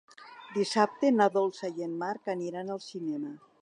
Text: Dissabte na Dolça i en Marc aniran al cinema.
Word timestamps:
Dissabte 0.55 1.11
na 1.19 1.29
Dolça 1.37 1.71
i 1.77 1.87
en 1.91 1.95
Marc 2.03 2.35
aniran 2.37 2.77
al 2.79 2.87
cinema. 2.93 3.37